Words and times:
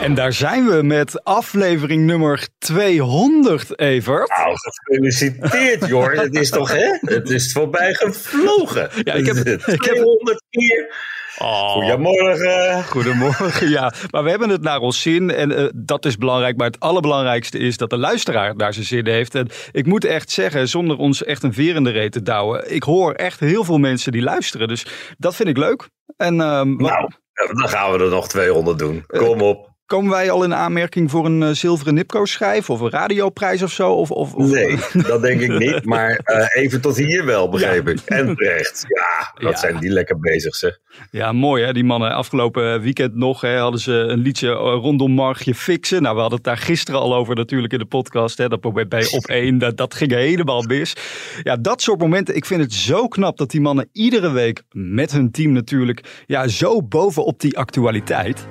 En 0.00 0.14
daar 0.14 0.32
zijn 0.32 0.66
we 0.66 0.82
met 0.82 1.24
aflevering 1.24 2.04
nummer 2.04 2.48
200, 2.58 3.78
Evert. 3.80 4.28
Nou, 4.36 4.54
gefeliciteerd, 4.56 5.86
Jor. 5.86 6.10
Het 6.20 6.34
is 6.34 6.50
toch, 6.50 6.72
hè? 6.72 6.98
Het 7.00 7.30
is 7.30 7.52
voorbij 7.52 7.94
gevlogen. 7.94 8.88
Ja, 9.02 9.12
ik 9.12 9.26
heb- 9.26 9.36
ik 9.46 9.64
heb- 9.66 9.78
200 9.80 10.42
keer. 10.50 10.94
Oh, 11.38 11.72
Goedemorgen. 11.72 12.84
Goedemorgen, 12.84 13.68
ja. 13.68 13.92
Maar 14.10 14.24
we 14.24 14.30
hebben 14.30 14.48
het 14.48 14.62
naar 14.62 14.78
ons 14.78 15.02
zin 15.02 15.30
en 15.30 15.56
eh, 15.56 15.64
dat 15.74 16.04
is 16.04 16.16
belangrijk. 16.16 16.56
Maar 16.56 16.66
het 16.66 16.80
allerbelangrijkste 16.80 17.58
is 17.58 17.76
dat 17.76 17.90
de 17.90 17.98
luisteraar 17.98 18.56
daar 18.56 18.72
zijn 18.72 18.86
zin 18.86 19.06
heeft. 19.06 19.34
En 19.34 19.48
ik 19.72 19.86
moet 19.86 20.04
echt 20.04 20.30
zeggen, 20.30 20.68
zonder 20.68 20.96
ons 20.96 21.24
echt 21.24 21.42
een 21.42 21.54
veer 21.54 21.74
in 21.74 21.84
de 21.84 21.90
reet 21.90 22.12
te 22.12 22.22
douwen. 22.22 22.74
Ik 22.74 22.82
hoor 22.82 23.12
echt 23.12 23.40
heel 23.40 23.64
veel 23.64 23.78
mensen 23.78 24.12
die 24.12 24.22
luisteren. 24.22 24.68
Dus 24.68 24.86
dat 25.18 25.34
vind 25.36 25.48
ik 25.48 25.56
leuk. 25.56 25.88
En 26.16 26.40
ehm, 26.40 26.76
Nou, 26.76 27.10
dan 27.34 27.68
gaan 27.68 27.92
we 27.92 27.98
er 28.04 28.10
nog 28.10 28.28
200 28.28 28.78
doen. 28.78 29.04
Kom 29.06 29.40
op. 29.40 29.72
komen 29.86 30.10
wij 30.10 30.30
al 30.30 30.44
in 30.44 30.54
aanmerking 30.54 31.10
voor 31.10 31.26
een 31.26 31.42
eh, 31.42 31.48
zilveren 31.50 31.94
Nipco 31.94 32.24
schijf 32.24 32.70
of 32.70 32.80
een 32.80 32.90
radioprijs 32.90 33.62
of 33.62 33.72
zo? 33.72 33.92
Of, 33.92 34.10
of, 34.10 34.34
of- 34.34 34.50
Nee, 34.50 34.78
dat 35.06 35.22
denk 35.22 35.40
ik 35.40 35.58
niet. 35.58 35.84
Maar 35.94 36.20
eh, 36.24 36.62
even 36.62 36.80
tot 36.80 36.96
hier 36.96 37.24
wel, 37.24 37.48
begreep 37.48 37.88
ik. 37.88 37.98
En 38.06 38.36
terecht. 38.36 38.84
Ja, 38.88 39.32
wat 39.44 39.52
Ja. 39.52 39.58
zijn 39.58 39.76
die 39.78 39.90
lekker 39.90 40.18
bezig, 40.20 40.54
zeg. 40.54 40.78
Ja, 41.10 41.32
mooi 41.32 41.64
hè, 41.64 41.72
die 41.72 41.84
mannen. 41.84 42.12
Afgelopen 42.14 42.80
weekend 42.80 43.14
nog 43.14 43.40
hè, 43.40 43.56
hadden 43.58 43.80
ze 43.80 43.92
een 43.92 44.18
liedje 44.18 44.48
eh, 44.50 44.56
rondom 44.56 45.12
Margje 45.12 45.54
fixen. 45.54 46.02
Nou, 46.02 46.14
we 46.14 46.20
hadden 46.20 46.38
het 46.38 46.46
daar 46.46 46.56
gisteren 46.58 47.00
al 47.00 47.14
over 47.14 47.34
natuurlijk 47.34 47.72
in 47.72 47.78
de 47.78 47.84
podcast. 47.84 48.38
Hè, 48.38 48.48
dat 48.48 48.72
bij- 48.72 48.88
bij 48.88 49.06
op 49.10 49.26
één, 49.26 49.58
dat, 49.58 49.76
dat 49.76 49.94
ging 49.94 50.12
helemaal 50.12 50.62
mis. 50.62 50.96
Ja, 51.42 51.56
dat 51.56 51.82
soort 51.82 52.00
momenten. 52.00 52.36
Ik 52.36 52.44
vind 52.44 52.60
het 52.60 52.72
zo 52.72 53.08
knap 53.08 53.36
dat 53.36 53.50
die 53.50 53.60
mannen 53.60 53.88
iedere 53.92 54.30
week 54.30 54.62
met 54.70 55.12
hun 55.12 55.30
team 55.30 55.52
natuurlijk... 55.52 56.22
Ja, 56.26 56.48
zo 56.48 56.82
bovenop 56.82 57.40
die 57.40 57.58
actualiteit... 57.58 58.46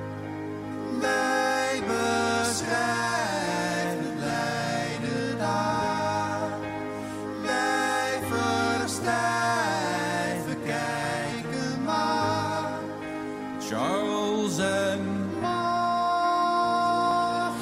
Charles 13.70 14.58
en 14.58 15.00
mag 15.40 15.54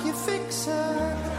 je 0.05 0.13
fixen? 0.15 1.31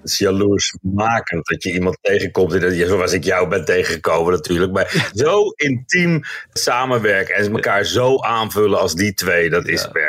Het 0.00 0.10
is 0.10 0.18
jaloersmakend 0.18 1.46
dat 1.46 1.62
je 1.62 1.72
iemand 1.72 1.98
tegenkomt. 2.00 2.52
En 2.52 2.60
dat 2.60 2.76
je, 2.76 2.86
zoals 2.86 3.12
ik 3.12 3.24
jou 3.24 3.48
ben 3.48 3.64
tegengekomen 3.64 4.32
natuurlijk. 4.32 4.72
Maar 4.72 5.10
zo 5.14 5.48
intiem 5.48 6.22
samenwerken 6.52 7.34
en 7.34 7.52
elkaar 7.52 7.84
zo 7.84 8.18
aanvullen 8.18 8.78
als 8.78 8.94
die 8.94 9.14
twee. 9.14 9.50
Dat 9.50 9.66
is 9.66 9.82
werkelijk 9.82 10.07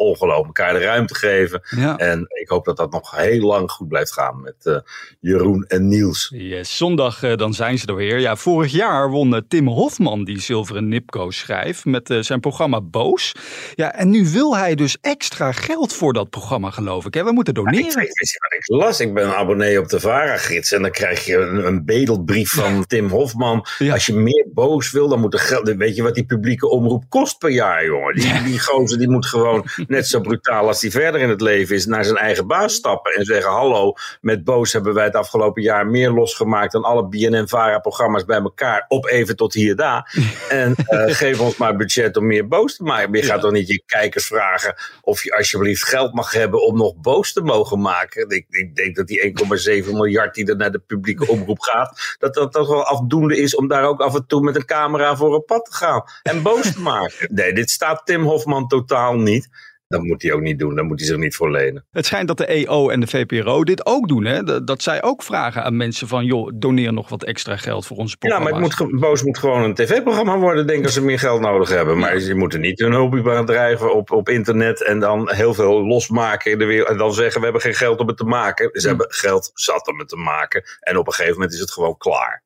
ongelooflijk. 0.00 0.58
Elkaar 0.58 0.72
de 0.72 0.84
ruimte 0.84 1.14
geven. 1.14 1.62
Ja. 1.76 1.96
En 1.96 2.26
ik 2.28 2.48
hoop 2.48 2.64
dat 2.64 2.76
dat 2.76 2.92
nog 2.92 3.16
heel 3.16 3.46
lang 3.46 3.70
goed 3.70 3.88
blijft 3.88 4.12
gaan 4.12 4.40
met 4.40 4.54
eh, 4.62 4.76
Jeroen 5.20 5.64
en 5.68 5.88
Niels. 5.88 6.32
Yes, 6.34 6.76
zondag 6.76 7.22
eh, 7.22 7.36
dan 7.36 7.54
zijn 7.54 7.78
ze 7.78 7.86
er 7.86 7.94
weer. 7.94 8.18
Ja, 8.18 8.36
vorig 8.36 8.72
jaar 8.72 9.10
won 9.10 9.44
Tim 9.48 9.68
Hofman 9.68 10.24
die 10.24 10.40
zilveren 10.40 10.88
Nipco 10.88 11.30
schijf 11.30 11.84
met 11.84 12.10
eh, 12.10 12.18
zijn 12.20 12.40
programma 12.40 12.80
Boos. 12.80 13.34
Ja, 13.74 13.94
en 13.94 14.10
nu 14.10 14.28
wil 14.28 14.56
hij 14.56 14.74
dus 14.74 14.96
extra 15.00 15.52
geld 15.52 15.92
voor 15.92 16.12
dat 16.12 16.30
programma, 16.30 16.70
geloof 16.70 17.06
ik. 17.06 17.14
Hè? 17.14 17.24
We 17.24 17.32
moeten 17.32 17.54
Ik 17.54 17.64
doneren. 17.64 17.96
weet 17.96 18.30
je 18.30 18.38
wat 18.48 18.52
ik 18.52 18.68
las? 18.68 19.00
Ik 19.00 19.14
ben 19.14 19.24
een 19.24 19.34
abonnee 19.34 19.80
op 19.80 19.88
de 19.88 20.00
VARA-gids. 20.00 20.72
En 20.72 20.82
dan 20.82 20.90
krijg 20.90 21.24
je 21.24 21.36
een, 21.36 21.66
een 21.66 21.84
bedelbrief 21.84 22.50
van 22.50 22.86
Tim 22.86 23.08
Hofman. 23.08 23.66
Ja. 23.78 23.92
Als 23.92 24.06
je 24.06 24.14
meer 24.14 24.46
boos 24.54 24.90
wil, 24.90 25.08
dan 25.08 25.20
moet 25.20 25.34
er 25.34 25.40
geld... 25.40 25.74
Weet 25.76 25.96
je 25.96 26.02
wat 26.02 26.14
die 26.14 26.24
publieke 26.24 26.68
omroep 26.68 27.04
kost 27.08 27.38
per 27.38 27.50
jaar, 27.50 27.84
jongen? 27.84 28.14
Die, 28.14 28.42
die 28.42 28.60
gozer 28.60 28.98
die 28.98 29.08
moet 29.08 29.26
gewoon, 29.26 29.64
net 29.90 30.06
zo 30.06 30.20
brutaal 30.20 30.66
als 30.66 30.80
hij 30.80 30.90
verder 30.90 31.20
in 31.20 31.28
het 31.28 31.40
leven 31.40 31.76
is... 31.76 31.86
naar 31.86 32.04
zijn 32.04 32.16
eigen 32.16 32.46
baas 32.46 32.74
stappen 32.74 33.12
en 33.12 33.24
zeggen... 33.24 33.50
Hallo, 33.50 33.94
met 34.20 34.44
boos 34.44 34.72
hebben 34.72 34.94
wij 34.94 35.04
het 35.04 35.14
afgelopen 35.14 35.62
jaar 35.62 35.86
meer 35.86 36.10
losgemaakt... 36.10 36.72
dan 36.72 36.82
alle 36.82 37.08
BNN-VARA-programma's 37.08 38.24
bij 38.24 38.40
elkaar. 38.40 38.84
Op 38.88 39.06
even 39.06 39.36
tot 39.36 39.54
hier 39.54 39.76
daar. 39.76 40.08
En 40.48 40.74
eh, 40.74 41.14
geef 41.14 41.40
ons 41.40 41.56
maar 41.56 41.76
budget 41.76 42.16
om 42.16 42.26
meer 42.26 42.48
boos 42.48 42.76
te 42.76 42.82
maken. 42.82 43.10
Maar 43.10 43.20
je 43.20 43.26
gaat 43.26 43.40
toch 43.40 43.52
niet 43.52 43.68
je 43.68 43.82
kijkers 43.86 44.26
vragen... 44.26 44.74
of 45.00 45.24
je 45.24 45.36
alsjeblieft 45.36 45.84
geld 45.84 46.14
mag 46.14 46.32
hebben 46.32 46.66
om 46.66 46.76
nog 46.76 46.94
boos 46.96 47.32
te 47.32 47.40
mogen 47.40 47.80
maken. 47.80 48.28
Ik, 48.28 48.46
ik 48.48 48.74
denk 48.74 48.96
dat 48.96 49.06
die 49.06 49.34
1,7 49.82 49.90
miljard 49.90 50.34
die 50.34 50.46
er 50.46 50.56
naar 50.56 50.72
de 50.72 50.78
publieke 50.78 51.26
omroep 51.26 51.60
gaat... 51.60 52.16
dat 52.18 52.34
dat 52.34 52.52
toch 52.52 52.68
wel 52.68 52.84
afdoende 52.84 53.36
is 53.36 53.54
om 53.54 53.68
daar 53.68 53.84
ook 53.84 54.00
af 54.00 54.14
en 54.14 54.26
toe 54.26 54.40
met 54.40 54.56
een 54.56 54.64
camera 54.64 55.16
voor 55.16 55.34
op 55.34 55.46
pad 55.46 55.64
te 55.64 55.72
gaan. 55.72 56.04
En 56.22 56.42
boos 56.42 56.72
te 56.72 56.80
maken. 56.80 57.28
Nee, 57.40 57.52
dit 57.52 57.70
staat 57.70 58.06
Tim 58.06 58.22
Hofman 58.22 58.68
totaal 58.68 59.14
niet. 59.14 59.48
Dat 59.90 60.02
moet 60.02 60.22
hij 60.22 60.32
ook 60.32 60.40
niet 60.40 60.58
doen. 60.58 60.74
Daar 60.74 60.84
moet 60.84 60.98
hij 60.98 61.08
zich 61.08 61.16
niet 61.16 61.36
voor 61.36 61.50
lenen. 61.50 61.86
Het 61.90 62.06
schijnt 62.06 62.28
dat 62.28 62.36
de 62.38 62.46
EO 62.46 62.88
en 62.88 63.00
de 63.00 63.06
VPRO 63.06 63.64
dit 63.64 63.86
ook 63.86 64.08
doen. 64.08 64.24
Hè? 64.24 64.42
Dat, 64.42 64.66
dat 64.66 64.82
zij 64.82 65.02
ook 65.02 65.22
vragen 65.22 65.64
aan 65.64 65.76
mensen 65.76 66.08
van, 66.08 66.24
joh, 66.24 66.50
doneer 66.54 66.92
nog 66.92 67.08
wat 67.08 67.24
extra 67.24 67.56
geld 67.56 67.86
voor 67.86 67.96
onze 67.96 68.16
Ja, 68.18 68.28
maar 68.28 68.38
programma's. 68.40 68.78
het 68.78 68.90
moet, 68.90 69.00
Boos 69.00 69.22
moet 69.22 69.38
gewoon 69.38 69.62
een 69.62 69.74
tv-programma 69.74 70.38
worden, 70.38 70.66
denk 70.66 70.78
ik, 70.78 70.84
als 70.84 70.94
ze 70.94 71.02
meer 71.04 71.18
geld 71.18 71.40
nodig 71.40 71.68
hebben. 71.68 71.98
Maar 71.98 72.18
ze 72.18 72.34
moeten 72.34 72.60
niet 72.60 72.78
hun 72.78 72.92
hobby 72.94 73.22
bedrijven 73.22 73.94
op, 73.94 74.10
op 74.10 74.28
internet 74.28 74.84
en 74.84 75.00
dan 75.00 75.30
heel 75.32 75.54
veel 75.54 75.86
losmaken 75.86 76.50
in 76.50 76.58
de 76.58 76.64
wereld. 76.64 76.88
En 76.88 76.96
dan 76.98 77.12
zeggen, 77.14 77.38
we 77.38 77.44
hebben 77.44 77.62
geen 77.62 77.74
geld 77.74 78.00
om 78.00 78.06
het 78.06 78.16
te 78.16 78.24
maken. 78.24 78.70
Ze 78.80 78.88
hebben 78.88 79.06
geld 79.08 79.50
zat 79.54 79.88
om 79.88 79.98
het 79.98 80.08
te 80.08 80.16
maken. 80.16 80.62
En 80.80 80.96
op 80.96 81.06
een 81.06 81.12
gegeven 81.12 81.34
moment 81.34 81.52
is 81.52 81.60
het 81.60 81.70
gewoon 81.72 81.96
klaar. 81.96 82.42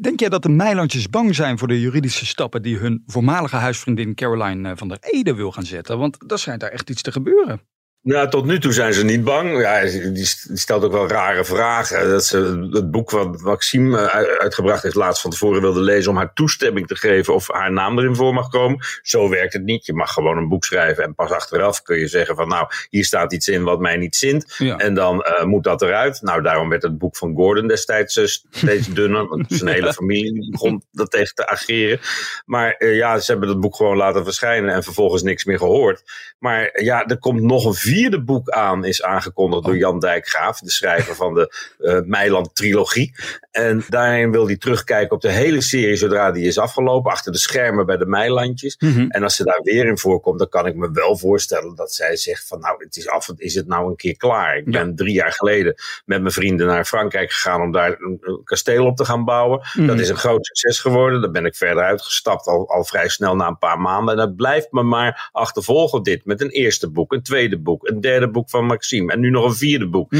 Denk 0.00 0.20
jij 0.20 0.28
dat 0.28 0.42
de 0.42 0.48
Meilandjes 0.48 1.08
bang 1.08 1.34
zijn 1.34 1.58
voor 1.58 1.68
de 1.68 1.80
juridische 1.80 2.26
stappen 2.26 2.62
die 2.62 2.76
hun 2.76 3.02
voormalige 3.06 3.56
huisvriendin 3.56 4.14
Caroline 4.14 4.70
eh, 4.70 4.76
van 4.76 4.88
der 4.88 4.98
Ede 5.00 5.34
wil 5.34 5.52
gaan 5.52 5.64
zetten? 5.64 5.98
Want 5.98 6.32
er 6.32 6.38
schijnt 6.38 6.60
daar 6.60 6.70
echt 6.70 6.90
iets 6.90 7.02
te 7.02 7.12
gebeuren. 7.12 7.60
Nou, 8.02 8.28
tot 8.28 8.44
nu 8.44 8.58
toe 8.58 8.72
zijn 8.72 8.94
ze 8.94 9.04
niet 9.04 9.24
bang. 9.24 9.60
Ja, 9.60 9.80
die, 9.82 10.26
stelt 10.54 10.84
ook 10.84 10.92
wel 10.92 11.08
rare 11.08 11.44
vragen. 11.44 12.08
Dat 12.08 12.24
ze 12.24 12.68
het 12.70 12.90
boek 12.90 13.10
wat 13.10 13.40
Maxime 13.40 13.98
eh, 13.98 14.38
uitgebracht 14.38 14.82
heeft 14.82 14.94
laatst 14.94 15.22
van 15.22 15.30
tevoren 15.30 15.60
wilde 15.60 15.80
lezen 15.80 16.10
om 16.10 16.16
haar 16.16 16.32
toestemming 16.32 16.86
te 16.86 16.96
geven 16.96 17.34
of 17.34 17.52
haar 17.52 17.72
naam 17.72 17.98
erin 17.98 18.14
voor 18.14 18.34
mag 18.34 18.48
komen. 18.48 18.78
Zo 19.02 19.28
werkt 19.28 19.52
het 19.52 19.64
niet. 19.64 19.86
Je 19.86 19.92
mag 19.92 20.12
gewoon 20.12 20.36
een 20.36 20.48
boek 20.48 20.64
schrijven 20.64 21.04
en 21.04 21.14
pas 21.14 21.30
achteraf 21.30 21.82
kun 21.82 21.98
je 21.98 22.06
zeggen 22.06 22.36
van 22.36 22.48
nou, 22.48 22.66
hier 22.90 23.04
staat 23.04 23.32
iets 23.32 23.48
in 23.48 23.62
wat 23.62 23.80
mij 23.80 23.96
niet 23.96 24.16
zint. 24.16 24.54
Ja. 24.58 24.76
En 24.76 24.94
dan 24.94 25.22
eh, 25.22 25.44
moet 25.44 25.64
dat 25.64 25.82
eruit. 25.82 26.22
Nou, 26.22 26.42
daarom 26.42 26.68
werd 26.68 26.82
het 26.82 26.98
boek 26.98 27.16
van 27.16 27.34
Gordon 27.34 27.68
destijds 27.68 28.16
eh, 28.16 28.24
steeds 28.50 28.86
dunner. 28.94 29.28
Want 29.28 29.46
zijn 29.48 29.74
hele 29.74 29.92
familie 29.92 30.50
begon 30.50 30.82
dat 30.92 31.10
tegen 31.10 31.34
te 31.34 31.48
ageren. 31.48 32.00
Maar 32.44 32.84
ja, 32.84 33.18
ze 33.18 33.30
hebben 33.30 33.48
dat 33.48 33.60
boek 33.60 33.76
gewoon 33.76 33.96
laten 33.96 34.24
verschijnen 34.24 34.74
en 34.74 34.82
vervolgens 34.82 35.22
niks 35.22 35.44
meer 35.44 35.58
gehoord. 35.58 36.02
Maar 36.38 36.82
ja, 36.82 37.06
er 37.06 37.18
komt 37.18 37.42
nog 37.42 37.64
een 37.64 37.74
vierde 37.88 38.22
boek 38.22 38.50
aan, 38.50 38.84
is 38.84 39.02
aangekondigd 39.02 39.64
door 39.64 39.76
Jan 39.76 40.00
Dijkgraaf, 40.00 40.58
de 40.58 40.70
schrijver 40.70 41.14
van 41.14 41.34
de 41.34 41.74
eh 41.78 42.00
Meiland-trilogie. 42.04 43.14
En 43.58 43.84
daarin 43.88 44.30
wil 44.30 44.46
hij 44.46 44.56
terugkijken 44.56 45.16
op 45.16 45.20
de 45.20 45.30
hele 45.30 45.60
serie 45.60 45.96
zodra 45.96 46.30
die 46.30 46.46
is 46.46 46.58
afgelopen, 46.58 47.10
achter 47.10 47.32
de 47.32 47.38
schermen 47.38 47.86
bij 47.86 47.96
de 47.96 48.06
Meilandjes. 48.06 48.76
En 49.08 49.22
als 49.22 49.36
ze 49.36 49.44
daar 49.44 49.60
weer 49.62 49.86
in 49.86 49.98
voorkomt, 49.98 50.38
dan 50.38 50.48
kan 50.48 50.66
ik 50.66 50.74
me 50.74 50.90
wel 50.92 51.16
voorstellen 51.16 51.74
dat 51.74 51.92
zij 51.92 52.16
zegt 52.16 52.46
van 52.46 52.60
nou, 52.60 52.84
het 52.84 52.96
is 52.96 53.08
af, 53.08 53.32
is 53.36 53.54
het 53.54 53.66
nou 53.66 53.88
een 53.88 53.96
keer 53.96 54.16
klaar. 54.16 54.56
Ik 54.56 54.64
ben 54.64 54.96
drie 54.96 55.12
jaar 55.12 55.32
geleden 55.32 55.74
met 56.04 56.20
mijn 56.20 56.32
vrienden 56.32 56.66
naar 56.66 56.84
Frankrijk 56.84 57.30
gegaan 57.30 57.60
om 57.62 57.72
daar 57.72 57.96
een, 57.98 58.40
kasteel 58.44 58.86
op 58.86 58.96
te 58.96 59.04
gaan 59.04 59.24
bouwen. 59.24 59.60
Dat 59.86 60.00
is 60.00 60.08
een 60.08 60.16
groot 60.16 60.46
succes 60.46 60.78
geworden. 60.80 61.20
Daar 61.20 61.30
ben 61.30 61.44
ik 61.44 61.56
verder 61.56 61.84
uitgestapt 61.84 62.46
al, 62.46 62.68
al 62.68 62.84
vrij 62.84 63.08
snel 63.08 63.36
na 63.36 63.46
een 63.46 63.58
paar 63.58 63.80
maanden. 63.80 64.14
En 64.14 64.20
dat 64.20 64.36
blijft 64.36 64.72
me 64.72 64.82
maar 64.82 65.28
achtervolgen 65.32 66.02
dit 66.02 66.24
met 66.24 66.40
een 66.40 66.50
eerste 66.50 66.90
boek, 66.90 67.12
een 67.12 67.22
tweede 67.22 67.58
boek, 67.58 67.88
een 67.88 68.00
derde 68.00 68.30
boek 68.30 68.50
van 68.50 68.66
Maxime 68.66 69.12
en 69.12 69.20
nu 69.20 69.30
nog 69.30 69.44
een 69.44 69.56
vierde 69.56 69.88
boek. 69.88 70.14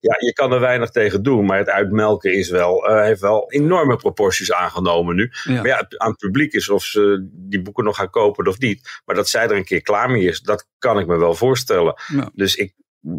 Ja, 0.00 0.16
je 0.18 0.32
kan 0.32 0.52
er 0.52 0.60
weinig 0.60 0.90
tegen 0.90 1.22
doen, 1.22 1.44
maar 1.44 1.58
het 1.58 1.68
uitmelken 1.68 2.34
is 2.34 2.50
wel, 2.50 2.83
eh, 2.88 3.02
heeft 3.02 3.20
wel 3.20 3.44
enorme 3.52 3.96
proporties 3.96 4.52
aangenomen 4.52 5.16
nu. 5.16 5.30
Ja. 5.44 5.52
Maar 5.54 5.66
ja, 5.66 5.86
aan 5.96 6.08
het 6.10 6.18
publiek 6.18 6.52
is 6.52 6.68
of 6.68 6.84
ze 6.84 7.28
die 7.32 7.62
boeken 7.62 7.84
nog 7.84 7.96
gaan 7.96 8.10
kopen 8.10 8.46
of 8.46 8.58
niet. 8.58 9.00
Maar 9.04 9.14
dat 9.16 9.28
zij 9.28 9.44
er 9.44 9.56
een 9.56 9.64
keer 9.64 9.82
klaar 9.82 10.10
mee 10.10 10.22
is, 10.24 10.40
dat 10.40 10.66
kan 10.78 10.98
ik 10.98 11.06
me 11.06 11.16
wel 11.16 11.34
voorstellen. 11.34 11.94
Ja. 12.12 12.30
Dus 12.34 12.54
ik, 12.54 12.72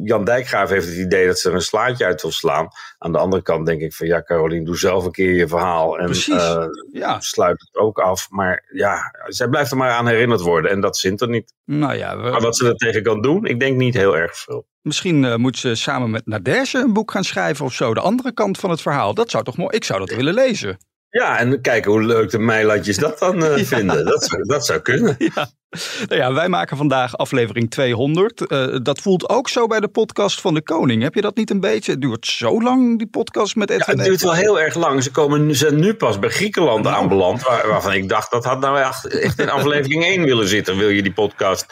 Jan 0.03 0.23
Dijkgraaf 0.25 0.69
heeft 0.69 0.85
het 0.87 0.95
idee 0.95 1.27
dat 1.27 1.39
ze 1.39 1.49
er 1.49 1.55
een 1.55 1.61
slaatje 1.61 2.05
uit 2.05 2.21
wil 2.21 2.31
slaan. 2.31 2.67
Aan 2.97 3.11
de 3.11 3.17
andere 3.17 3.41
kant 3.41 3.65
denk 3.65 3.81
ik 3.81 3.93
van 3.93 4.07
ja, 4.07 4.21
Carolien, 4.23 4.63
doe 4.65 4.77
zelf 4.77 5.05
een 5.05 5.11
keer 5.11 5.33
je 5.33 5.47
verhaal. 5.47 5.97
En 5.99 6.09
eh, 6.09 6.65
Ja, 6.91 7.19
sluit 7.19 7.59
het 7.61 7.75
ook 7.81 7.99
af. 7.99 8.27
Maar 8.29 8.65
ja, 8.73 9.13
zij 9.27 9.47
blijft 9.47 9.71
er 9.71 9.77
maar 9.77 9.91
aan 9.91 10.07
herinnerd 10.07 10.41
worden. 10.41 10.71
En 10.71 10.81
dat 10.81 10.97
zint 10.97 11.21
er 11.21 11.29
niet. 11.29 11.53
nou 11.65 11.95
ja, 11.95 12.17
we- 12.17 12.29
Maar 12.29 12.41
wat 12.41 12.57
ze 12.57 12.67
er 12.67 12.75
tegen 12.75 13.03
kan 13.03 13.21
doen, 13.21 13.45
ik 13.45 13.59
denk 13.59 13.77
niet 13.77 13.93
heel 13.93 14.17
erg 14.17 14.37
veel. 14.37 14.67
Misschien 14.85 15.25
eh, 15.25 15.35
moet 15.35 15.57
ze 15.57 15.75
samen 15.75 16.09
met 16.09 16.25
Nadege 16.25 16.77
een 16.77 16.93
boek 16.93 17.11
gaan 17.11 17.23
schrijven 17.23 17.65
of 17.65 17.73
zo. 17.73 17.93
De 17.93 17.99
andere 17.99 18.33
kant 18.33 18.57
van 18.57 18.69
het 18.69 18.81
verhaal. 18.81 19.13
Dat 19.13 19.29
zou 19.29 19.43
toch 19.43 19.57
mooi. 19.57 19.75
Ik 19.75 19.83
zou 19.83 19.99
dat 19.99 20.09
willen 20.15 20.33
lezen. 20.33 20.77
Ja, 21.09 21.37
en 21.37 21.61
kijken 21.61 21.91
hoe 21.91 22.03
leuk 22.03 22.29
de 22.29 22.39
meilandjes 22.39 22.97
dat 22.97 23.19
dan 23.19 23.43
eh, 23.45 23.63
vinden. 23.73 24.05
Dat, 24.05 24.23
zou- 24.25 24.43
dat 24.43 24.65
zou 24.65 24.79
kunnen. 24.79 25.15
Ja. 25.17 25.49
Nou 26.07 26.21
ja, 26.21 26.33
wij 26.33 26.49
maken 26.49 26.77
vandaag 26.77 27.17
aflevering 27.17 27.69
200. 27.71 28.47
Eh, 28.47 28.67
dat 28.83 28.99
voelt 28.99 29.29
ook 29.29 29.49
zo 29.49 29.67
bij 29.67 29.79
de 29.79 29.87
podcast 29.87 30.41
van 30.41 30.53
de 30.53 30.61
Koning. 30.61 31.01
Heb 31.03 31.13
je 31.13 31.21
dat 31.21 31.35
niet 31.35 31.49
een 31.49 31.59
beetje? 31.59 31.91
Het 31.91 32.01
duurt 32.01 32.25
zo 32.25 32.61
lang, 32.61 32.97
die 32.97 33.07
podcast 33.07 33.55
met 33.55 33.69
Ja, 33.69 33.75
Edwin. 33.75 33.97
het 33.97 34.07
duurt 34.07 34.21
wel 34.21 34.33
heel 34.33 34.59
erg 34.59 34.75
lang. 34.75 35.03
Ze 35.03 35.11
komen, 35.11 35.45
nu- 35.45 35.55
zijn 35.55 35.75
nu 35.79 35.93
pas 35.93 36.19
bij 36.19 36.29
Griekenland 36.29 36.87
aanbeland. 36.87 37.43
Waar, 37.43 37.67
waarvan 37.67 37.93
ik 37.93 38.09
dacht, 38.09 38.31
dat 38.31 38.45
had 38.45 38.59
nou 38.59 38.79
echt, 38.79 39.07
echt 39.07 39.39
in 39.39 39.49
aflevering 39.49 40.03
1 40.05 40.23
willen 40.23 40.47
zitten. 40.47 40.77
Wil 40.77 40.89
je 40.89 41.01
die 41.03 41.13
podcast 41.13 41.65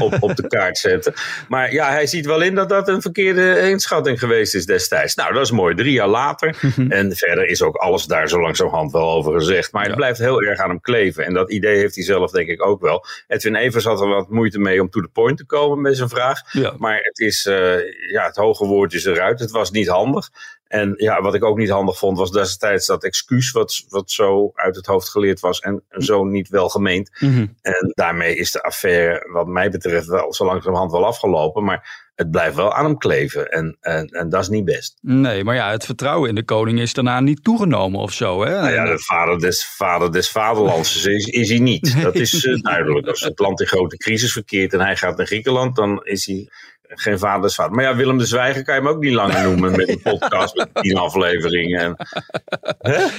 op, 0.00 0.16
op 0.20 0.36
de 0.36 0.46
kaart 0.46 0.78
zetten. 0.78 1.12
Maar 1.48 1.72
ja, 1.72 1.90
hij 1.90 2.06
ziet 2.06 2.26
wel 2.26 2.40
in 2.40 2.54
dat 2.54 2.68
dat 2.68 2.88
een 2.88 3.02
verkeerde 3.02 3.60
inschatting 3.70 4.18
geweest 4.18 4.54
is 4.54 4.66
destijds. 4.66 5.14
Nou, 5.14 5.32
dat 5.32 5.42
is 5.42 5.50
mooi. 5.50 5.74
Drie 5.74 5.92
jaar 5.92 6.08
later. 6.08 6.56
en 6.88 7.16
verder 7.16 7.46
is 7.48 7.62
ook 7.62 7.76
alles 7.76 8.04
daar 8.04 8.28
zo 8.28 8.40
langzamerhand 8.40 8.92
wel 8.92 9.10
over 9.10 9.32
gezegd. 9.38 9.72
Maar 9.72 9.82
het 9.82 9.90
Ja. 9.90 9.96
blijft 9.96 10.18
heel 10.18 10.42
erg 10.42 10.58
aan 10.60 10.68
hem 10.68 10.80
kleven. 10.80 11.24
En 11.24 11.34
dat 11.34 11.50
idee 11.52 11.76
heeft 11.76 11.94
hij 11.94 12.04
zelf 12.04 12.30
denk 12.30 12.48
ik 12.48 12.66
ook 12.66 12.80
wel. 12.80 13.04
Edwin 13.28 13.49
Evers 13.54 13.84
had 13.84 14.00
er 14.00 14.08
wat 14.08 14.28
moeite 14.28 14.58
mee 14.58 14.80
om 14.80 14.90
to 14.90 15.00
the 15.00 15.08
point 15.08 15.36
te 15.36 15.46
komen 15.46 15.80
met 15.80 15.96
zijn 15.96 16.08
vraag. 16.08 16.52
Ja. 16.52 16.74
Maar 16.76 16.98
het 17.02 17.18
is, 17.18 17.46
eh, 17.46 18.10
ja, 18.10 18.24
het 18.26 18.36
hoge 18.36 18.66
woord 18.66 18.92
is 18.92 19.04
eruit. 19.04 19.40
Het 19.40 19.50
was 19.50 19.70
niet 19.70 19.88
handig. 19.88 20.28
En 20.70 20.94
ja, 20.96 21.22
wat 21.22 21.34
ik 21.34 21.44
ook 21.44 21.58
niet 21.58 21.70
handig 21.70 21.98
vond, 21.98 22.18
was 22.18 22.30
destijds 22.30 22.86
dat 22.86 23.04
excuus 23.04 23.50
wat, 23.50 23.84
wat 23.88 24.10
zo 24.10 24.50
uit 24.54 24.76
het 24.76 24.86
hoofd 24.86 25.08
geleerd 25.08 25.40
was 25.40 25.58
en 25.58 25.82
zo 25.88 26.24
niet 26.24 26.48
wel 26.48 26.68
gemeend. 26.68 27.10
Mhm. 27.20 27.46
En 27.62 27.92
daarmee 27.94 28.36
is 28.36 28.50
de 28.50 28.62
affaire, 28.62 29.28
wat 29.32 29.46
mij 29.46 29.70
betreft, 29.70 30.06
wel 30.06 30.34
zo 30.34 30.44
langzamerhand 30.44 30.92
wel 30.92 31.06
afgelopen. 31.06 31.64
Maar 31.64 32.10
het 32.14 32.30
blijft 32.30 32.56
wel 32.56 32.74
aan 32.74 32.84
hem 32.84 32.98
kleven. 32.98 33.48
En, 33.48 33.76
en, 33.80 34.06
en 34.06 34.28
dat 34.28 34.42
is 34.42 34.48
niet 34.48 34.64
best. 34.64 34.98
Nee, 35.00 35.44
maar 35.44 35.54
ja, 35.54 35.70
het 35.70 35.84
vertrouwen 35.84 36.28
in 36.28 36.34
de 36.34 36.44
koning 36.44 36.80
is 36.80 36.92
daarna 36.92 37.20
niet 37.20 37.44
toegenomen 37.44 38.00
of 38.00 38.12
zo. 38.12 38.44
Hè? 38.44 38.60
Nou 38.60 38.72
ja, 38.72 38.84
de 38.84 38.98
vader 38.98 39.38
des, 39.38 39.64
vader 39.66 40.12
des 40.12 40.30
vaderlands 40.30 41.06
is, 41.06 41.26
is 41.26 41.48
hij 41.48 41.58
niet. 41.58 42.02
Dat 42.02 42.14
is 42.14 42.44
eh, 42.44 42.60
duidelijk. 42.60 43.06
Als 43.06 43.20
het 43.20 43.38
land 43.38 43.60
in 43.60 43.66
grote 43.66 43.96
crisis 43.96 44.32
verkeert 44.32 44.72
en 44.72 44.80
hij 44.80 44.96
gaat 44.96 45.16
naar 45.16 45.26
Griekenland, 45.26 45.76
dan 45.76 46.04
is 46.04 46.26
hij 46.26 46.48
geen 46.94 47.18
vader 47.18 47.42
des 47.42 47.54
vader. 47.54 47.74
Maar 47.74 47.84
ja, 47.84 47.96
Willem 47.96 48.18
de 48.18 48.26
Zwijger 48.26 48.64
kan 48.64 48.74
je 48.74 48.80
hem 48.80 48.90
ook 48.90 49.00
niet 49.00 49.12
langer 49.12 49.42
noemen 49.42 49.70
met 49.76 49.88
een 49.88 50.00
podcast 50.12 50.54
met 50.54 50.68
tien 50.72 50.96
afleveringen. 50.96 51.80
En, 51.80 51.96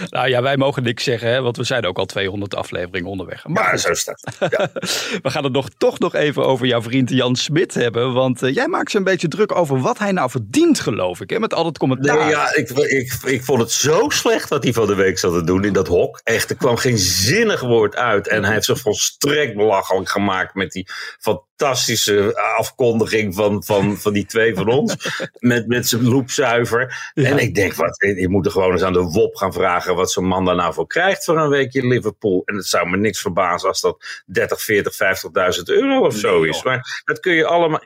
Nou 0.09 0.29
ja, 0.29 0.41
wij 0.41 0.57
mogen 0.57 0.83
niks 0.83 1.03
zeggen, 1.03 1.29
hè, 1.29 1.41
want 1.41 1.57
we 1.57 1.63
zijn 1.63 1.85
ook 1.85 1.97
al 1.97 2.05
200 2.05 2.55
afleveringen 2.55 3.09
onderweg. 3.09 3.47
Maar 3.47 3.71
ja, 3.71 3.77
zo 3.77 3.93
staat 3.93 4.35
het. 4.39 4.51
Ja. 4.51 4.69
we 5.21 5.29
gaan 5.29 5.43
het 5.43 5.53
nog, 5.53 5.69
toch 5.77 5.99
nog 5.99 6.15
even 6.15 6.45
over 6.45 6.65
jouw 6.65 6.81
vriend 6.81 7.09
Jan 7.09 7.35
Smit 7.35 7.73
hebben. 7.73 8.13
Want 8.13 8.43
eh, 8.43 8.53
jij 8.53 8.67
maakt 8.67 8.91
je 8.91 8.97
een 8.97 9.03
beetje 9.03 9.27
druk 9.27 9.55
over 9.55 9.79
wat 9.79 9.97
hij 9.97 10.11
nou 10.11 10.29
verdient, 10.29 10.79
geloof 10.79 11.21
ik. 11.21 11.29
Hè, 11.29 11.39
met 11.39 11.53
al 11.53 11.65
het 11.65 11.77
commentaar. 11.77 12.17
Nee, 12.17 12.29
ja, 12.29 12.55
ik, 12.55 12.69
ik, 12.69 13.13
ik 13.23 13.43
vond 13.43 13.61
het 13.61 13.71
zo 13.71 14.09
slecht 14.09 14.49
wat 14.49 14.63
hij 14.63 14.73
van 14.73 14.87
de 14.87 14.95
week 14.95 15.19
zat 15.19 15.33
te 15.33 15.43
doen 15.43 15.65
in 15.65 15.73
dat 15.73 15.87
hok. 15.87 16.21
Echt, 16.23 16.49
er 16.49 16.55
kwam 16.55 16.77
geen 16.77 16.97
zinnig 16.97 17.61
woord 17.61 17.95
uit. 17.95 18.27
En 18.27 18.43
hij 18.43 18.53
heeft 18.53 18.65
zich 18.65 18.79
volstrekt 18.79 19.55
belachelijk 19.55 20.09
gemaakt 20.09 20.55
met 20.55 20.71
die 20.71 20.87
fantastische 21.19 21.49
afkondiging 22.57 23.35
van, 23.35 23.63
van, 23.63 23.97
van 23.97 24.13
die 24.13 24.25
twee 24.25 24.55
van 24.55 24.67
ons. 24.67 24.95
met, 25.39 25.67
met 25.67 25.87
zijn 25.87 26.07
loepzuiver. 26.07 27.11
En 27.13 27.37
ik 27.37 27.55
denk, 27.55 27.73
wat, 27.73 27.97
je 27.97 28.29
moet 28.29 28.45
er 28.45 28.51
gewoon 28.51 28.71
eens 28.71 28.81
aan 28.81 28.93
de 28.93 29.03
WOP 29.03 29.35
gaan 29.35 29.53
vragen 29.53 29.95
wat 29.95 30.11
zo'n 30.11 30.25
man 30.25 30.45
daar 30.45 30.55
nou 30.55 30.73
voor 30.73 30.87
krijgt 30.87 31.23
voor 31.23 31.37
een 31.37 31.49
weekje 31.49 31.81
in 31.81 31.87
Liverpool. 31.87 32.41
En 32.45 32.55
het 32.55 32.65
zou 32.65 32.89
me 32.89 32.97
niks 32.97 33.21
verbazen 33.21 33.67
als 33.67 33.81
dat 33.81 34.23
30, 34.25 34.61
40, 34.61 34.93
50.000 35.57 35.63
euro 35.63 36.05
of 36.05 36.15
zo 36.15 36.43
is. 36.43 36.55
joh. 36.55 36.65
Maar 36.65 37.01
dat 37.05 37.19
kun 37.19 37.33
je 37.33 37.45
allemaal... 37.45 37.83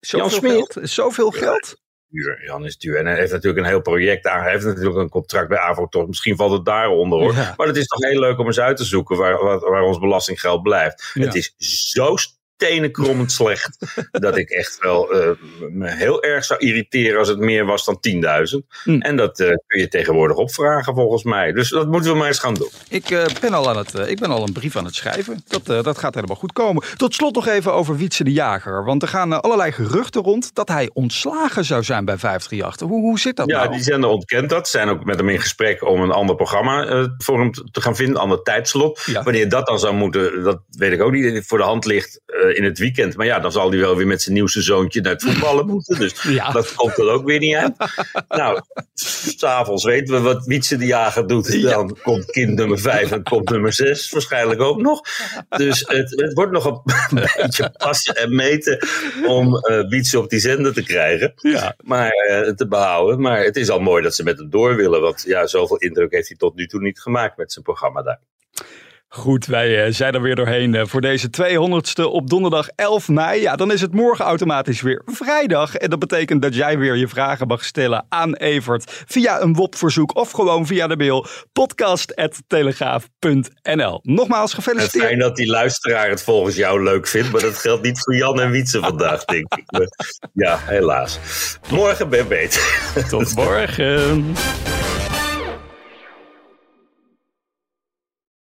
zoveel 0.00 0.64
geld. 0.64 0.88
Zoveel 0.90 1.30
geld. 1.30 1.76
duur. 2.08 2.44
Jan 2.44 2.64
is 2.64 2.78
duur. 2.78 2.96
En 2.96 3.06
hij 3.06 3.16
heeft 3.16 3.32
natuurlijk 3.32 3.64
een 3.64 3.70
heel 3.70 3.80
project 3.80 4.26
aan. 4.26 4.42
Hij 4.42 4.52
heeft 4.52 4.64
natuurlijk 4.64 4.96
een 4.96 5.08
contract 5.08 5.48
bij 5.48 5.58
Avotor. 5.58 6.06
Misschien 6.06 6.36
valt 6.36 6.52
het 6.52 6.64
daaronder 6.64 7.18
hoor. 7.18 7.34
Ja. 7.34 7.54
Maar 7.56 7.66
het 7.66 7.76
is 7.76 7.86
toch 7.86 8.00
heel 8.00 8.20
leuk 8.20 8.38
om 8.38 8.46
eens 8.46 8.60
uit 8.60 8.76
te 8.76 8.84
zoeken 8.84 9.16
waar, 9.16 9.44
waar, 9.44 9.58
waar 9.58 9.82
ons 9.82 9.98
belastinggeld 9.98 10.62
blijft. 10.62 11.10
Ja. 11.14 11.24
Het 11.24 11.34
is 11.34 11.54
zo 11.90 12.16
tenenkrommend 12.56 13.32
slecht. 13.32 13.78
dat 14.10 14.36
ik 14.36 14.50
echt 14.50 14.78
wel 14.80 15.12
eh, 15.12 15.30
me 15.70 15.90
heel 15.90 16.22
erg 16.22 16.44
zou 16.44 16.60
irriteren 16.60 17.18
als 17.18 17.28
het 17.28 17.38
meer 17.38 17.64
was 17.64 17.84
dan 17.84 17.98
10.000. 18.54 18.66
Hm. 18.82 19.00
En 19.00 19.16
dat 19.16 19.40
eh, 19.40 19.48
kun 19.66 19.80
je 19.80 19.88
tegenwoordig 19.88 20.36
opvragen 20.36 20.94
volgens 20.94 21.22
mij. 21.22 21.52
Dus 21.52 21.68
dat 21.68 21.88
moeten 21.88 22.10
we 22.10 22.16
maar 22.16 22.26
eens 22.26 22.38
gaan 22.38 22.54
doen. 22.54 22.70
Ik, 22.88 23.10
eh, 23.10 23.24
ben 23.40 23.52
al 23.52 23.68
aan 23.68 23.76
het, 23.76 23.94
ik 24.08 24.20
ben 24.20 24.30
al 24.30 24.42
een 24.42 24.52
brief 24.52 24.76
aan 24.76 24.84
het 24.84 24.94
schrijven. 24.94 25.44
Dat, 25.46 25.84
dat 25.84 25.98
gaat 25.98 26.14
helemaal 26.14 26.36
goed 26.36 26.52
komen. 26.52 26.82
Tot 26.96 27.14
slot 27.14 27.34
nog 27.34 27.46
even 27.46 27.72
over 27.72 27.96
Wietse 27.96 28.24
de 28.24 28.32
Jager. 28.32 28.84
Want 28.84 29.02
er 29.02 29.08
gaan 29.08 29.42
allerlei 29.42 29.72
geruchten 29.72 30.22
rond 30.22 30.54
dat 30.54 30.68
hij 30.68 30.90
ontslagen 30.92 31.64
zou 31.64 31.82
zijn 31.82 32.04
bij 32.04 32.18
538. 32.18 32.88
Hoe, 32.88 33.00
hoe 33.00 33.18
zit 33.18 33.36
dat 33.36 33.50
Ja, 33.50 33.58
nou? 33.58 33.72
die 33.72 33.82
zender 33.82 34.10
ontkent 34.10 34.50
dat. 34.50 34.68
Ze 34.68 34.76
zijn 34.76 34.88
ook 34.88 35.04
met 35.04 35.16
hem 35.16 35.28
in 35.28 35.40
gesprek 35.40 35.84
om 35.84 36.00
een 36.00 36.10
ander 36.10 36.36
programma 36.36 37.08
voor 37.18 37.38
hem 37.38 37.50
te 37.52 37.80
gaan 37.80 37.96
vinden, 37.96 38.14
een 38.14 38.20
ander 38.20 38.42
tijdslot. 38.42 39.02
Ja. 39.06 39.22
Wanneer 39.22 39.48
dat 39.48 39.66
dan 39.66 39.78
zou 39.78 39.94
moeten, 39.94 40.42
dat 40.42 40.60
weet 40.70 40.92
ik 40.92 41.02
ook 41.02 41.12
niet. 41.12 41.46
Voor 41.46 41.58
de 41.58 41.64
hand 41.64 41.84
ligt 41.84 42.20
in 42.54 42.64
het 42.64 42.78
weekend. 42.78 43.16
Maar 43.16 43.26
ja, 43.26 43.40
dan 43.40 43.52
zal 43.52 43.70
hij 43.70 43.78
wel 43.78 43.96
weer 43.96 44.06
met 44.06 44.22
zijn 44.22 44.34
nieuwste 44.34 44.62
zoontje 44.62 45.00
naar 45.00 45.12
het 45.12 45.22
voetballen 45.22 45.66
moeten. 45.72 45.98
Dus 45.98 46.22
Ja. 46.22 46.50
dat 46.50 46.74
komt 46.74 46.98
er 46.98 47.08
ook 47.08 47.24
weer 47.26 47.38
niet 47.38 47.54
uit. 47.54 47.74
nou, 48.28 48.60
s'avonds 48.94 49.84
weten 49.84 50.14
we 50.14 50.20
wat 50.20 50.46
Wietse 50.46 50.76
de 50.76 50.86
Jager 50.86 51.26
doet. 51.26 51.62
Dan 51.62 51.98
komt 52.02 52.24
kind 52.30 52.54
nummer 52.54 52.78
5 52.78 53.10
en 53.12 53.22
komt 53.22 53.50
nummer 53.50 53.72
6 53.72 54.10
waarschijnlijk 54.10 54.60
ook 54.60 54.80
nog. 54.80 55.00
Dus 55.48 55.84
het, 55.86 56.20
het 56.20 56.32
wordt 56.32 56.52
nog 56.52 56.64
een 56.66 56.82
beetje 57.36 57.72
passen 57.76 58.14
en 58.14 58.34
meten 58.34 58.86
om 59.26 59.56
eh 59.56 59.88
Wietse 59.88 60.18
op 60.18 60.30
die 60.30 60.40
zender 60.40 60.72
te 60.74 60.82
krijgen 60.82 61.32
Ja. 61.36 61.76
maar 61.82 62.10
eh, 62.10 62.52
te 62.52 62.66
behouden. 62.68 63.20
Maar 63.20 63.44
het 63.44 63.56
is 63.56 63.70
al 63.70 63.80
mooi 63.80 64.02
dat 64.02 64.14
ze 64.14 64.22
met 64.22 64.38
hem 64.38 64.50
door 64.50 64.76
willen. 64.76 65.00
Want 65.00 65.22
ja, 65.26 65.46
zoveel 65.46 65.76
indruk 65.76 66.12
heeft 66.12 66.28
hij 66.28 66.36
tot 66.36 66.54
nu 66.54 66.66
toe 66.66 66.80
niet 66.80 67.00
gemaakt 67.00 67.36
met 67.36 67.52
zijn 67.52 67.64
programma 67.64 68.02
daar. 68.02 68.20
Goed, 69.08 69.46
wij 69.46 69.84
eh, 69.84 69.92
zijn 69.92 70.14
er 70.14 70.22
weer 70.22 70.34
doorheen 70.34 70.74
eh, 70.74 70.86
voor 70.86 71.00
deze 71.00 71.28
200ste 71.42 72.02
op 72.02 72.30
donderdag 72.30 72.68
11 72.74 73.08
mei. 73.08 73.40
Ja, 73.40 73.56
dan 73.56 73.72
is 73.72 73.80
het 73.80 73.92
morgen 73.92 74.24
automatisch 74.24 74.80
weer 74.80 75.02
vrijdag. 75.04 75.74
En 75.76 75.90
dat 75.90 75.98
betekent 75.98 76.42
dat 76.42 76.54
jij 76.54 76.78
weer 76.78 76.96
je 76.96 77.08
vragen 77.08 77.46
mag 77.46 77.64
stellen 77.64 78.06
aan 78.08 78.34
Evert 78.34 79.04
via 79.06 79.40
een 79.40 79.54
WOP-verzoek 79.54 80.16
of 80.16 80.30
gewoon 80.30 80.66
via 80.66 80.86
de 80.86 80.96
mail 80.96 81.26
podcast.telegraaf.nl. 81.52 84.00
Nogmaals 84.02 84.52
Het 84.52 84.64
gefeliciteerd. 84.64 85.04
fijn 85.04 85.18
dat 85.18 85.36
die 85.36 85.46
luisteraar 85.46 86.08
het 86.08 86.22
volgens 86.22 86.56
jou 86.56 86.82
leuk 86.82 87.06
vindt. 87.06 87.32
Maar 87.32 87.40
dat 87.40 87.58
geldt 87.58 87.82
niet 87.82 88.00
voor 88.00 88.16
Jan 88.16 88.40
en 88.40 88.50
Wietse 88.50 88.80
vandaag, 88.80 89.24
denk 89.24 89.54
ik. 89.54 89.64
Ja, 90.32 90.58
helaas. 90.62 91.18
Morgen 91.70 92.08
ben 92.08 92.28
beter. 92.28 92.80
Tot 93.08 93.34
morgen. 93.34 94.24